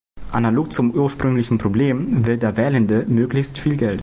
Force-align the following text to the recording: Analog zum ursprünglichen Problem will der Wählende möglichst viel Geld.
Analog 0.31 0.71
zum 0.73 0.89
ursprünglichen 0.95 1.59
Problem 1.59 2.25
will 2.25 2.39
der 2.39 2.57
Wählende 2.57 3.05
möglichst 3.07 3.59
viel 3.59 3.77
Geld. 3.77 3.99